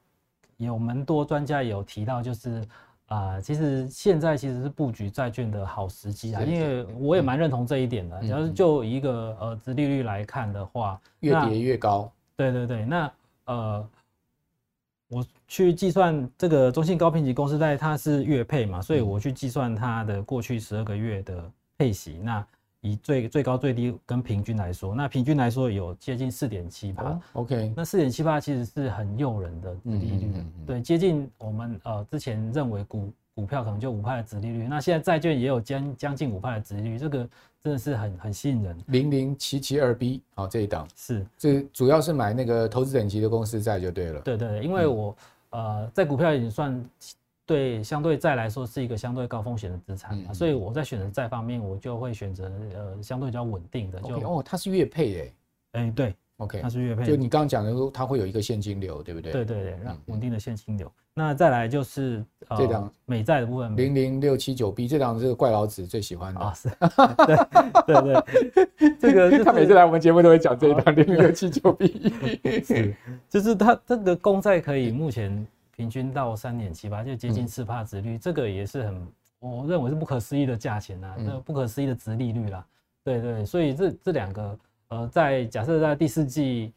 [0.56, 2.64] 有蛮多专家有提到，就是
[3.08, 13.12] 啊，其实现在其实是布局债券的好时机啊，因为我也蛮认同这一点的，只要是就一个呃，殖利率来看的话，越跌越高，对对对，那
[13.46, 13.88] 呃。
[15.12, 22.14] 我去计算这个中信高评级公司债，它是月配嘛，所以我去计算它的过去十二个月的配息。
[22.22, 22.44] 那
[22.80, 27.20] 以最最高最低跟平均来说，那平均来说有接近四点七八。
[27.34, 37.28] OK，那四点七八其实是很诱人的利率，对，接近我们呃之前认为股股票可能就五派的殖利率，那现在债券也有将将近五派的殖利率，这个。
[37.64, 44.20] 真的是很很吸引人，零零七七二 B 好，这一档是这主要是买那个投资等级的公司债就对了。
[44.22, 45.16] 对对对，因为我、
[45.50, 46.84] 嗯、呃在股票已经算
[47.46, 54.00] 对相对债来说是一个相对高风险的资产、嗯、所以我在选择债方面我就会选择呃相对比较稳定的。
[54.00, 55.34] 就 okay, 哦，它是月配诶、欸，
[55.78, 59.32] 哎、欸、对 OK，它是月配，就你刚刚讲的说，它会有一个现金流，对不对？
[59.32, 60.86] 对对对，让稳定的现金流。
[60.86, 62.24] 嗯、那再来就是
[62.56, 66.40] 这档、呃、美债的部分，零零六七九 B 这档这个怪老子最喜欢的。
[66.40, 66.68] 啊，是，
[67.86, 68.22] 对对
[68.76, 72.12] 对，这个、就是、他每次来我们节目都会讲这一档零零六七九 B，
[72.64, 72.94] 是，
[73.28, 79.06] 就是它这个公债可以目前平均到三点七八，就接近四帕值率，嗯、这个也是很，
[79.38, 82.66] 我认为是不可思议的价钱啊，那、嗯、不可思议的值利率啦，
[83.04, 84.58] 对对，所以这这两个。
[84.92, 86.70] 呃，在假设在第四季，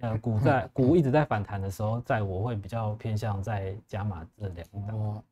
[0.00, 4.98] 呃，股在 股一直在反弹的时候，在我会比较偏向在加码这两档。
[4.98, 5.22] 哦，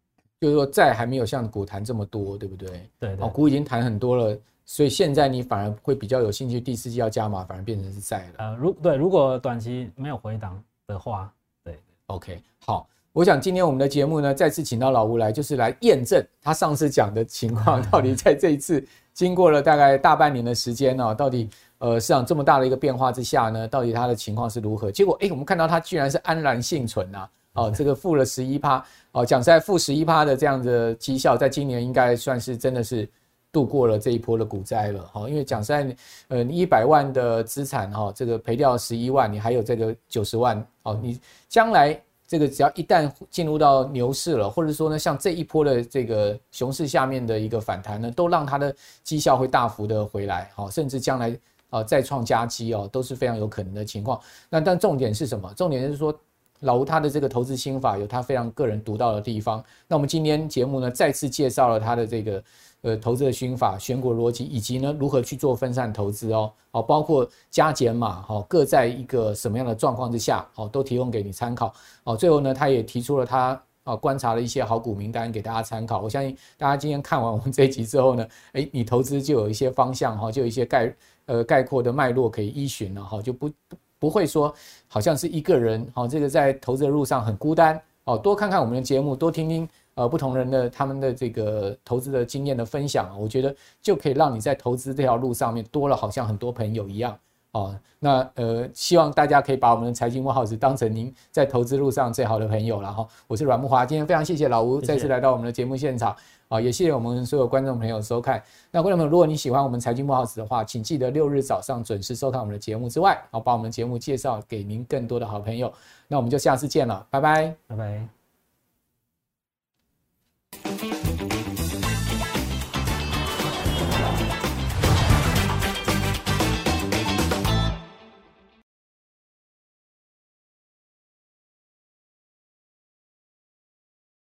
[0.41, 2.69] 就是说债还没有像股弹这么多，对不对？
[3.01, 3.27] 对，对。
[3.27, 8.35] 哦，股已经弹很多了，所以现在你反而会比较有兴趣，第四季要加码，反而变成是债了。
[8.39, 11.33] 呃，如对，如果短期没有回档的话，
[11.65, 11.77] 对。
[12.07, 21.51] OK，好，我想今天我们的节目呢，再次请到老吴来，就是来验证他上次讲的情况， 到底在这一次经过了大概大半年的时间呢，到底。
[21.81, 24.93] 呃，市场这么大的一个变化之下呢，到底它的情况是如何？
[24.93, 27.27] 结果，哎，我们看到它居然是安然幸存呐！
[27.55, 33.09] 哦，这个负了十一趴，哦，讲实在负十一趴的这样的绩效，在今年应该算是真的是
[33.51, 35.03] 度过了这一波的股灾了。
[35.11, 35.97] 哈，因为讲实在，
[36.29, 41.19] 呃，你一百万的资产哈，这个赔掉十一万，你还有这个九十万，哦，你
[41.49, 51.35] 将来这个只要一旦进入到牛市了，或者说呢，像这一波的这个熊市下面的一个反弹呢，都让它的绩效会大幅的回来，好，甚至将来。
[51.71, 54.21] 啊，再创佳绩哦，都是非常有可能的情况。
[54.51, 55.51] 那但重点是什么？
[55.55, 56.15] 重点是说，
[56.61, 59.65] 老吴他的这个投资心法有他非常个人独到的地方。
[59.89, 62.45] 那我们今天节目呢，再次介绍了他的这个
[62.83, 66.53] 呃投资的心法、选股逻辑，以及呢如何去做分散投资哦。
[66.71, 71.73] 好，包括加减码，好，各在一个什么样的状况之下，好，都提供给你参考。
[72.05, 73.61] 好，最后呢，他也提出了他。
[73.91, 76.01] 啊，观察了一些好股名单给大家参考。
[76.01, 80.95] 我相信大家今天看完我们这一集之后呢，诶，你投资就有一些方向哈，就有一些概
[81.27, 83.51] 呃概括的脉络可以依循了哈，就不
[83.99, 84.55] 不会说
[84.87, 88.17] 好像是一个人哈，这个在投资的路上很孤单哦。
[88.17, 97.19] 多看看我们的节目，多听听呃不同人的他们的这个投资的经验的分享，我觉得就可以让你在投资这条路上面多了好像很多朋友一样。
[97.53, 103.05] 哦，那呃，希望大家可以把我们的财经慕 House 当成您在投资路上最好的朋友了哈。
[103.27, 106.15] 我是阮木华，今天非常谢谢老吴再次来到我们的节目现场
[106.47, 108.41] 啊，也谢谢我们所有观众朋友收看。
[108.71, 115.73] 那观众朋友，如果你喜欢我们财经慕 House 的话，请记得六日早上准时收看我们的节目之外，好，把我们的节目介绍给您更多的好朋友。
[116.07, 118.20] 那我们就下次见了，拜拜，拜拜。